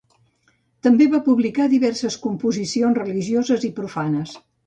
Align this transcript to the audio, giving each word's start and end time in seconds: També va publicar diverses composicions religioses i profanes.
També 0.87 1.07
va 1.15 1.19
publicar 1.27 1.67
diverses 1.73 2.17
composicions 2.25 2.99
religioses 3.01 3.69
i 3.71 3.73
profanes. 3.83 4.35